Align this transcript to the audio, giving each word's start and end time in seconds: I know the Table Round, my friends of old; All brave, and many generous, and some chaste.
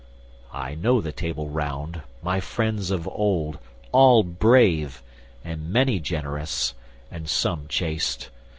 I 0.55 0.73
know 0.73 0.99
the 0.99 1.11
Table 1.11 1.47
Round, 1.49 2.01
my 2.23 2.39
friends 2.39 2.89
of 2.89 3.07
old; 3.07 3.59
All 3.91 4.23
brave, 4.23 5.03
and 5.45 5.69
many 5.69 5.99
generous, 5.99 6.73
and 7.11 7.29
some 7.29 7.67
chaste. 7.67 8.31